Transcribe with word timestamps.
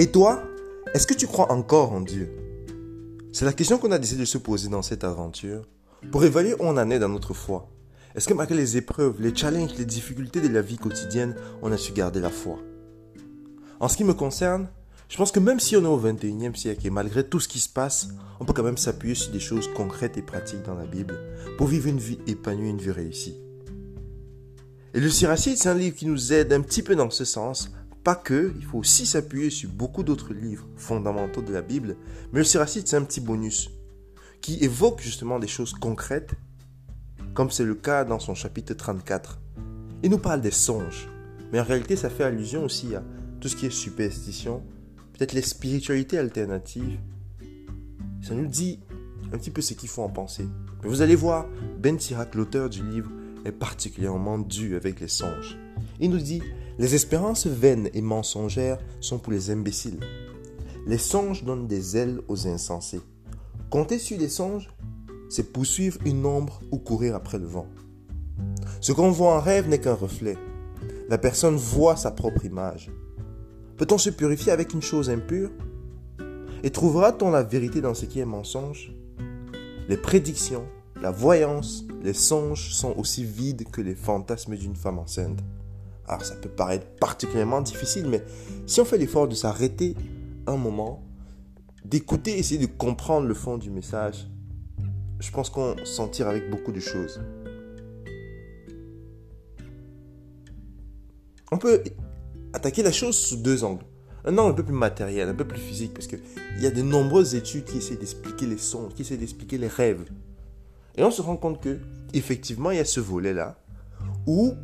Et 0.00 0.12
toi, 0.12 0.44
est-ce 0.94 1.08
que 1.08 1.14
tu 1.14 1.26
crois 1.26 1.50
encore 1.50 1.90
en 1.90 2.00
Dieu? 2.00 2.30
C'est 3.32 3.44
la 3.44 3.52
question 3.52 3.78
qu'on 3.78 3.90
a 3.90 3.98
décidé 3.98 4.20
de 4.20 4.26
se 4.26 4.38
poser 4.38 4.68
dans 4.68 4.80
cette 4.80 5.02
aventure 5.02 5.62
pour 6.12 6.24
évaluer 6.24 6.54
où 6.54 6.58
on 6.60 6.76
en 6.76 6.88
est 6.90 7.00
dans 7.00 7.08
notre 7.08 7.34
foi. 7.34 7.68
Est-ce 8.14 8.28
que 8.28 8.34
malgré 8.34 8.54
les 8.54 8.76
épreuves, 8.76 9.20
les 9.20 9.34
challenges, 9.34 9.74
les 9.76 9.84
difficultés 9.84 10.40
de 10.40 10.46
la 10.54 10.62
vie 10.62 10.76
quotidienne, 10.76 11.34
on 11.62 11.72
a 11.72 11.76
su 11.76 11.92
garder 11.92 12.20
la 12.20 12.30
foi? 12.30 12.60
En 13.80 13.88
ce 13.88 13.96
qui 13.96 14.04
me 14.04 14.14
concerne, 14.14 14.68
je 15.08 15.16
pense 15.16 15.32
que 15.32 15.40
même 15.40 15.58
si 15.58 15.76
on 15.76 15.82
est 15.82 15.88
au 15.88 16.00
21e 16.00 16.54
siècle 16.54 16.86
et 16.86 16.90
malgré 16.90 17.24
tout 17.24 17.40
ce 17.40 17.48
qui 17.48 17.58
se 17.58 17.68
passe, 17.68 18.10
on 18.38 18.44
peut 18.44 18.52
quand 18.52 18.62
même 18.62 18.78
s'appuyer 18.78 19.16
sur 19.16 19.32
des 19.32 19.40
choses 19.40 19.68
concrètes 19.74 20.16
et 20.16 20.22
pratiques 20.22 20.62
dans 20.62 20.76
la 20.76 20.86
Bible 20.86 21.18
pour 21.56 21.66
vivre 21.66 21.88
une 21.88 21.98
vie 21.98 22.20
épanouie, 22.28 22.70
une 22.70 22.78
vie 22.78 22.92
réussie. 22.92 23.34
Et 24.94 25.00
le 25.00 25.10
Siracide, 25.10 25.56
c'est 25.56 25.68
un 25.68 25.74
livre 25.74 25.96
qui 25.96 26.06
nous 26.06 26.32
aide 26.32 26.52
un 26.52 26.60
petit 26.60 26.84
peu 26.84 26.94
dans 26.94 27.10
ce 27.10 27.24
sens. 27.24 27.72
Pas 28.08 28.14
que, 28.14 28.54
il 28.56 28.64
faut 28.64 28.78
aussi 28.78 29.04
s'appuyer 29.04 29.50
sur 29.50 29.68
beaucoup 29.68 30.02
d'autres 30.02 30.32
livres 30.32 30.66
fondamentaux 30.76 31.42
de 31.42 31.52
la 31.52 31.60
Bible, 31.60 31.94
mais 32.32 32.38
le 32.38 32.44
Siracide, 32.44 32.88
c'est 32.88 32.96
un 32.96 33.02
petit 33.02 33.20
bonus 33.20 33.70
qui 34.40 34.64
évoque 34.64 35.02
justement 35.02 35.38
des 35.38 35.46
choses 35.46 35.74
concrètes, 35.74 36.32
comme 37.34 37.50
c'est 37.50 37.66
le 37.66 37.74
cas 37.74 38.06
dans 38.06 38.18
son 38.18 38.34
chapitre 38.34 38.72
34. 38.72 39.38
Il 40.02 40.10
nous 40.10 40.16
parle 40.16 40.40
des 40.40 40.50
songes, 40.50 41.06
mais 41.52 41.60
en 41.60 41.64
réalité, 41.64 41.96
ça 41.96 42.08
fait 42.08 42.24
allusion 42.24 42.64
aussi 42.64 42.94
à 42.94 43.02
tout 43.42 43.48
ce 43.48 43.56
qui 43.56 43.66
est 43.66 43.70
superstition, 43.70 44.62
peut-être 45.12 45.34
les 45.34 45.42
spiritualités 45.42 46.16
alternatives. 46.16 46.98
Ça 48.22 48.32
nous 48.32 48.46
dit 48.46 48.80
un 49.34 49.36
petit 49.36 49.50
peu 49.50 49.60
ce 49.60 49.74
qu'il 49.74 49.90
faut 49.90 50.02
en 50.02 50.08
penser. 50.08 50.48
Mais 50.82 50.88
vous 50.88 51.02
allez 51.02 51.14
voir, 51.14 51.44
Ben 51.78 52.00
Sirac, 52.00 52.34
l'auteur 52.34 52.70
du 52.70 52.82
livre, 52.88 53.10
est 53.44 53.52
particulièrement 53.52 54.38
dû 54.38 54.76
avec 54.76 54.98
les 54.98 55.08
songes. 55.08 55.58
Il 56.00 56.10
nous 56.10 56.18
dit 56.18 56.42
Les 56.78 56.94
espérances 56.94 57.46
vaines 57.46 57.90
et 57.94 58.02
mensongères 58.02 58.78
sont 59.00 59.18
pour 59.18 59.32
les 59.32 59.50
imbéciles. 59.50 60.00
Les 60.86 60.98
songes 60.98 61.44
donnent 61.44 61.66
des 61.66 61.96
ailes 61.96 62.20
aux 62.28 62.46
insensés. 62.46 63.00
Compter 63.70 63.98
sur 63.98 64.18
les 64.18 64.28
songes, 64.28 64.68
c'est 65.28 65.52
poursuivre 65.52 65.98
une 66.06 66.24
ombre 66.24 66.60
ou 66.70 66.78
courir 66.78 67.14
après 67.14 67.38
le 67.38 67.46
vent. 67.46 67.66
Ce 68.80 68.92
qu'on 68.92 69.10
voit 69.10 69.34
en 69.34 69.40
rêve 69.40 69.68
n'est 69.68 69.80
qu'un 69.80 69.94
reflet. 69.94 70.38
La 71.08 71.18
personne 71.18 71.56
voit 71.56 71.96
sa 71.96 72.10
propre 72.10 72.44
image. 72.44 72.90
Peut-on 73.76 73.98
se 73.98 74.10
purifier 74.10 74.52
avec 74.52 74.72
une 74.72 74.82
chose 74.82 75.10
impure? 75.10 75.50
Et 76.62 76.70
trouvera-t-on 76.70 77.30
la 77.30 77.42
vérité 77.42 77.80
dans 77.80 77.94
ce 77.94 78.06
qui 78.06 78.20
est 78.20 78.24
mensonge? 78.24 78.92
Les 79.88 79.96
prédictions, 79.96 80.66
la 81.00 81.10
voyance, 81.10 81.84
les 82.02 82.12
songes 82.12 82.72
sont 82.72 82.94
aussi 82.96 83.24
vides 83.24 83.64
que 83.70 83.80
les 83.80 83.94
fantasmes 83.94 84.56
d'une 84.56 84.76
femme 84.76 84.98
enceinte. 84.98 85.40
Alors 86.08 86.24
ça 86.24 86.34
peut 86.36 86.48
paraître 86.48 86.86
particulièrement 86.98 87.60
difficile, 87.60 88.08
mais 88.08 88.24
si 88.66 88.80
on 88.80 88.84
fait 88.84 88.98
l'effort 88.98 89.28
de 89.28 89.34
s'arrêter 89.34 89.94
un 90.46 90.56
moment, 90.56 91.04
d'écouter, 91.84 92.38
essayer 92.38 92.58
de 92.58 92.70
comprendre 92.70 93.26
le 93.26 93.34
fond 93.34 93.58
du 93.58 93.70
message, 93.70 94.26
je 95.20 95.30
pense 95.30 95.50
qu'on 95.50 95.76
s'en 95.84 96.08
tire 96.08 96.28
avec 96.28 96.50
beaucoup 96.50 96.72
de 96.72 96.80
choses. 96.80 97.20
On 101.50 101.58
peut 101.58 101.82
attaquer 102.52 102.82
la 102.82 102.92
chose 102.92 103.16
sous 103.16 103.36
deux 103.36 103.64
angles. 103.64 103.84
Un 104.24 104.36
angle 104.36 104.50
un 104.50 104.54
peu 104.54 104.64
plus 104.64 104.74
matériel, 104.74 105.28
un 105.28 105.34
peu 105.34 105.46
plus 105.46 105.60
physique, 105.60 105.94
parce 105.94 106.06
qu'il 106.06 106.20
y 106.60 106.66
a 106.66 106.70
de 106.70 106.82
nombreuses 106.82 107.34
études 107.34 107.64
qui 107.64 107.78
essaient 107.78 107.96
d'expliquer 107.96 108.46
les 108.46 108.58
sons, 108.58 108.88
qui 108.94 109.02
essaient 109.02 109.16
d'expliquer 109.16 109.58
les 109.58 109.68
rêves. 109.68 110.04
Et 110.96 111.04
on 111.04 111.10
se 111.10 111.22
rend 111.22 111.36
compte 111.36 111.62
que, 111.62 111.78
effectivement, 112.12 112.70
il 112.70 112.78
y 112.78 112.80
a 112.80 112.84
ce 112.84 113.00
volet-là, 113.00 113.58
où 114.26 114.54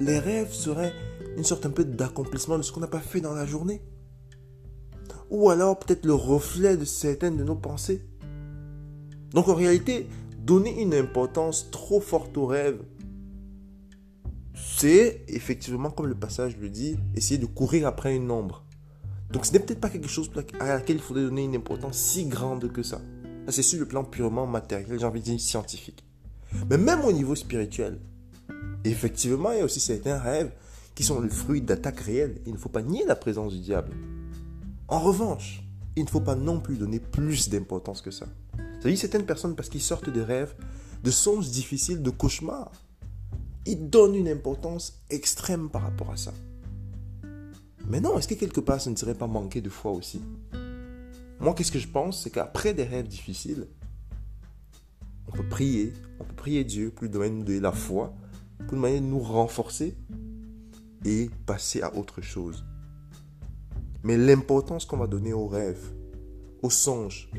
les 0.00 0.18
rêves 0.18 0.52
seraient 0.52 0.92
une 1.36 1.44
sorte 1.44 1.66
un 1.66 1.70
peu 1.70 1.84
d'accomplissement 1.84 2.58
de 2.58 2.62
ce 2.62 2.72
qu'on 2.72 2.80
n'a 2.80 2.86
pas 2.86 3.00
fait 3.00 3.20
dans 3.20 3.34
la 3.34 3.46
journée. 3.46 3.82
Ou 5.30 5.50
alors 5.50 5.78
peut-être 5.78 6.04
le 6.04 6.14
reflet 6.14 6.76
de 6.76 6.84
certaines 6.84 7.36
de 7.36 7.44
nos 7.44 7.56
pensées. 7.56 8.04
Donc 9.30 9.48
en 9.48 9.54
réalité, 9.54 10.06
donner 10.38 10.82
une 10.82 10.94
importance 10.94 11.70
trop 11.70 12.00
forte 12.00 12.36
aux 12.36 12.46
rêves, 12.46 12.82
c'est 14.54 15.24
effectivement, 15.28 15.90
comme 15.90 16.06
le 16.06 16.14
passage 16.14 16.56
le 16.58 16.68
dit, 16.68 16.96
essayer 17.14 17.38
de 17.38 17.46
courir 17.46 17.86
après 17.86 18.14
une 18.14 18.30
ombre. 18.30 18.66
Donc 19.30 19.46
ce 19.46 19.52
n'est 19.52 19.60
peut-être 19.60 19.80
pas 19.80 19.88
quelque 19.88 20.08
chose 20.08 20.30
à 20.60 20.66
laquelle 20.66 20.96
il 20.96 21.02
faudrait 21.02 21.22
donner 21.22 21.44
une 21.44 21.56
importance 21.56 21.96
si 21.96 22.26
grande 22.26 22.70
que 22.70 22.82
ça. 22.82 23.00
C'est 23.48 23.62
sur 23.62 23.80
le 23.80 23.86
plan 23.86 24.04
purement 24.04 24.46
matériel, 24.46 24.98
j'ai 24.98 25.06
envie 25.06 25.20
de 25.20 25.24
dire 25.24 25.40
scientifique. 25.40 26.04
Mais 26.68 26.76
même 26.76 27.00
au 27.00 27.12
niveau 27.12 27.34
spirituel, 27.34 27.98
effectivement, 28.84 29.52
il 29.52 29.58
y 29.58 29.60
a 29.60 29.64
aussi 29.64 29.80
certains 29.80 30.18
rêves 30.18 30.52
qui 30.94 31.04
sont 31.04 31.20
le 31.20 31.28
fruit 31.28 31.60
d'attaques 31.60 32.00
réelles. 32.00 32.40
Il 32.46 32.52
ne 32.52 32.58
faut 32.58 32.68
pas 32.68 32.82
nier 32.82 33.04
la 33.06 33.16
présence 33.16 33.52
du 33.52 33.60
diable. 33.60 33.92
En 34.88 35.00
revanche, 35.00 35.62
il 35.96 36.04
ne 36.04 36.08
faut 36.08 36.20
pas 36.20 36.34
non 36.34 36.60
plus 36.60 36.76
donner 36.76 37.00
plus 37.00 37.48
d'importance 37.48 38.02
que 38.02 38.10
ça. 38.10 38.26
Savez, 38.82 38.96
certaines 38.96 39.26
personnes, 39.26 39.54
parce 39.54 39.68
qu'ils 39.68 39.82
sortent 39.82 40.10
de 40.10 40.20
rêves, 40.20 40.54
de 41.02 41.10
songes 41.10 41.50
difficiles, 41.50 42.02
de 42.02 42.10
cauchemars, 42.10 42.72
ils 43.64 43.88
donnent 43.88 44.16
une 44.16 44.28
importance 44.28 45.00
extrême 45.08 45.70
par 45.70 45.82
rapport 45.82 46.10
à 46.10 46.16
ça. 46.16 46.32
Mais 47.86 48.00
non, 48.00 48.18
est-ce 48.18 48.28
que 48.28 48.34
quelque 48.34 48.60
part, 48.60 48.80
ça 48.80 48.90
ne 48.90 48.96
serait 48.96 49.14
pas 49.14 49.26
manquer 49.26 49.60
de 49.60 49.68
foi 49.68 49.92
aussi? 49.92 50.20
Moi, 51.40 51.54
qu'est-ce 51.54 51.72
que 51.72 51.78
je 51.78 51.88
pense? 51.88 52.22
C'est 52.22 52.30
qu'après 52.30 52.74
des 52.74 52.84
rêves 52.84 53.08
difficiles, 53.08 53.66
on 55.28 55.32
peut 55.32 55.48
prier, 55.48 55.92
on 56.20 56.24
peut 56.24 56.34
prier 56.34 56.64
Dieu 56.64 56.90
pour 56.90 57.04
lui 57.04 57.10
donner 57.10 57.60
la 57.60 57.72
foi, 57.72 58.14
pour 58.68 58.78
de 58.78 58.98
nous 58.98 59.20
renforcer 59.20 59.96
et 61.04 61.30
passer 61.46 61.82
à 61.82 61.94
autre 61.96 62.20
chose. 62.20 62.64
Mais 64.02 64.16
l'importance 64.16 64.84
qu'on 64.84 64.96
va 64.96 65.06
donner 65.06 65.32
aux 65.32 65.46
rêves, 65.46 65.92
aux 66.62 66.70
songes, 66.70 67.30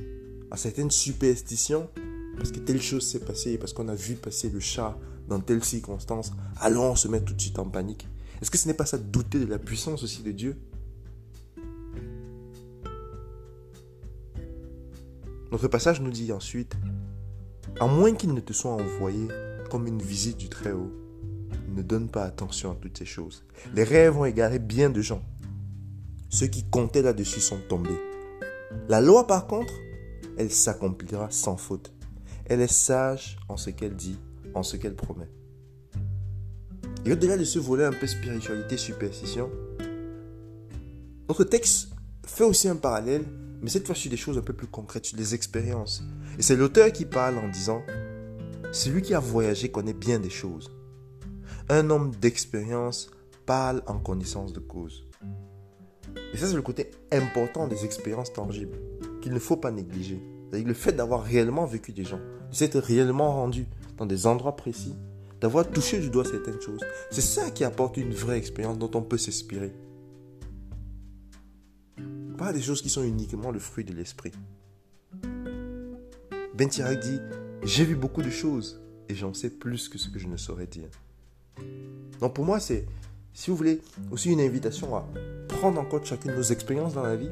à 0.51 0.57
certaines 0.57 0.91
superstitions, 0.91 1.89
parce 2.38 2.51
que 2.51 2.59
telle 2.59 2.81
chose 2.81 3.06
s'est 3.06 3.19
passée, 3.19 3.57
parce 3.57 3.73
qu'on 3.73 3.88
a 3.88 3.95
vu 3.95 4.16
passer 4.16 4.50
le 4.50 4.59
chat 4.59 4.97
dans 5.28 5.39
telle 5.39 5.63
circonstance, 5.63 6.31
alors 6.57 6.91
on 6.91 6.95
se 6.95 7.07
met 7.07 7.22
tout 7.22 7.34
de 7.34 7.41
suite 7.41 7.59
en 7.59 7.66
panique. 7.66 8.07
Est-ce 8.41 8.51
que 8.51 8.57
ce 8.57 8.67
n'est 8.67 8.73
pas 8.73 8.85
ça 8.85 8.97
douter 8.97 9.40
de 9.40 9.45
la 9.45 9.59
puissance 9.59 10.03
aussi 10.03 10.23
de 10.23 10.31
Dieu? 10.31 10.57
Notre 15.51 15.67
passage 15.67 16.01
nous 16.01 16.11
dit 16.11 16.31
ensuite, 16.31 16.75
à 17.79 17.88
moins 17.88 18.13
qu'il 18.13 18.34
ne 18.34 18.40
te 18.40 18.53
soit 18.53 18.72
envoyé 18.72 19.28
comme 19.69 19.88
une 19.88 20.01
visite 20.01 20.38
du 20.38 20.50
Très-Haut, 20.50 20.91
ne 21.73 21.81
donne 21.81 22.09
pas 22.09 22.23
attention 22.23 22.72
à 22.72 22.75
toutes 22.75 22.97
ces 22.97 23.06
choses. 23.06 23.45
Les 23.73 23.84
rêves 23.84 24.17
ont 24.17 24.25
égaré 24.25 24.59
bien 24.59 24.89
de 24.89 25.01
gens. 25.01 25.22
Ceux 26.29 26.47
qui 26.47 26.63
comptaient 26.63 27.01
là-dessus 27.01 27.41
sont 27.41 27.59
tombés. 27.67 28.00
La 28.89 29.01
loi, 29.01 29.28
par 29.28 29.47
contre, 29.47 29.73
elle 30.38 30.51
s'accomplira 30.51 31.29
sans 31.29 31.57
faute. 31.57 31.94
Elle 32.45 32.61
est 32.61 32.72
sage 32.72 33.38
en 33.50 33.57
ce 33.57 33.69
qu'elle 33.69 33.95
dit, 33.95 34.19
en 34.53 34.63
ce 34.63 34.78
qu'elle 34.78 34.95
promet. 34.95 35.29
Et 37.06 37.11
au-delà 37.11 37.38
de 37.38 37.44
ce 37.44 37.59
volet 37.59 37.85
un 37.85 37.91
peu 37.91 38.07
spiritualité, 38.07 38.78
superstition, 38.78 39.50
notre 41.28 41.44
texte 41.44 41.90
fait 42.25 42.44
aussi 42.44 42.67
un 42.67 42.75
parallèle 42.75 43.25
mais 43.63 43.69
cette 43.69 43.85
fois 43.85 43.95
sur 43.95 44.11
des 44.11 44.17
choses 44.17 44.38
un 44.38 44.41
peu 44.41 44.51
plus 44.51 44.67
concrètes, 44.67 45.05
sur 45.05 45.17
des 45.17 45.34
expériences. 45.34 46.03
Et 46.38 46.41
c'est 46.41 46.57
l'auteur 46.57 46.91
qui 46.91 47.05
parle 47.05 47.38
en 47.38 47.47
disant, 47.47 47.81
celui 48.73 49.01
qui 49.01 49.13
a 49.13 49.19
voyagé 49.19 49.72
connaît 49.72 49.94
bien 49.94 50.19
des 50.19 50.29
choses. 50.29 50.69
Un 51.69 51.90
homme 51.90 52.12
d'expérience 52.12 53.09
parle 53.46 53.84
en 53.88 54.00
connaissance 54.00 54.53
de 54.53 54.59
cause. 54.59 55.07
Et 56.34 56.38
ça, 56.38 56.47
c'est 56.47 56.56
le 56.56 56.62
côté 56.62 56.91
important 57.12 57.68
des 57.68 57.85
expériences 57.85 58.34
tangibles, 58.34 58.78
qu'il 59.22 59.34
ne 59.34 59.40
faut 59.40 59.57
pas 59.57 59.72
négliger. 59.72 60.22
C'est-à-dire 60.50 60.68
le 60.68 60.73
fait 60.73 60.94
d'avoir 60.94 61.23
réellement 61.23 61.66
vécu 61.66 61.91
des 61.91 62.03
gens, 62.03 62.20
de 62.49 62.55
s'être 62.55 62.79
réellement 62.79 63.34
rendu 63.34 63.66
dans 63.97 64.05
des 64.05 64.28
endroits 64.28 64.55
précis, 64.55 64.96
d'avoir 65.41 65.70
touché 65.70 65.99
du 65.99 66.09
doigt 66.09 66.26
certaines 66.26 66.61
choses. 66.61 66.82
C'est 67.11 67.22
ça 67.22 67.49
qui 67.49 67.64
apporte 67.64 67.97
une 67.97 68.14
vraie 68.14 68.38
expérience 68.38 68.78
dont 68.78 68.91
on 68.93 69.02
peut 69.02 69.17
s'inspirer 69.17 69.73
pas 72.43 72.52
des 72.52 72.61
choses 72.61 72.82
qui 72.82 72.90
sont 72.90 73.03
uniquement 73.03 73.52
le 73.52 73.59
fruit 73.59 73.85
de 73.85 73.93
l'esprit. 73.93 74.32
Ben 76.55 76.67
Tirak 76.67 76.99
dit 76.99 77.20
J'ai 77.64 77.85
vu 77.85 77.96
beaucoup 77.96 78.22
de 78.22 78.29
choses 78.29 78.82
et 79.08 79.16
j'en 79.16 79.34
sais 79.34 79.49
plus 79.49 79.88
que 79.88 79.97
ce 79.97 80.09
que 80.09 80.20
je 80.20 80.28
ne 80.28 80.38
saurais 80.38 80.67
dire. 80.67 80.90
Donc 82.20 82.34
pour 82.34 82.46
moi, 82.46 82.59
c'est, 82.59 82.85
si 83.34 83.50
vous 83.50 83.58
voulez, 83.58 83.82
aussi 84.11 84.32
une 84.32 84.41
invitation 84.41 84.96
à 84.96 85.08
prendre 85.47 85.79
en 85.79 85.85
compte 85.85 86.05
chacune 86.05 86.32
de 86.32 86.38
nos 86.38 86.44
expériences 86.44 86.94
dans 86.94 87.03
la 87.03 87.16
vie. 87.16 87.32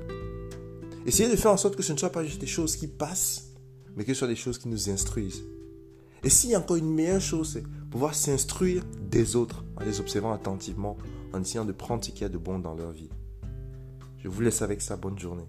Essayez 1.05 1.29
de 1.29 1.35
faire 1.35 1.51
en 1.51 1.57
sorte 1.57 1.75
que 1.75 1.83
ce 1.83 1.93
ne 1.93 1.97
soit 1.97 2.11
pas 2.11 2.23
juste 2.23 2.41
des 2.41 2.47
choses 2.47 2.75
qui 2.75 2.87
passent, 2.87 3.53
mais 3.95 4.03
que 4.03 4.13
ce 4.13 4.19
soit 4.19 4.27
des 4.27 4.35
choses 4.35 4.57
qui 4.57 4.67
nous 4.67 4.89
instruisent. 4.89 5.43
Et 6.23 6.29
s'il 6.29 6.51
y 6.51 6.55
a 6.55 6.59
encore 6.59 6.77
une 6.77 6.93
meilleure 6.93 7.21
chose, 7.21 7.53
c'est 7.53 7.63
pouvoir 7.89 8.13
s'instruire 8.13 8.83
des 9.09 9.35
autres 9.35 9.63
en 9.77 9.83
les 9.83 9.99
observant 9.99 10.31
attentivement, 10.31 10.97
en 11.33 11.41
essayant 11.41 11.65
de 11.65 11.71
prendre 11.71 12.03
ce 12.03 12.11
qu'il 12.11 12.21
y 12.21 12.25
a 12.25 12.29
de 12.29 12.37
bon 12.37 12.59
dans 12.59 12.75
leur 12.75 12.91
vie. 12.91 13.09
Je 14.19 14.27
vous 14.27 14.41
laisse 14.41 14.61
avec 14.61 14.81
ça. 14.81 14.97
Bonne 14.97 15.17
journée. 15.17 15.47